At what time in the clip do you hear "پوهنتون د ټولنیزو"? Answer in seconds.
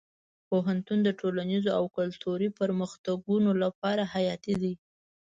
0.49-1.69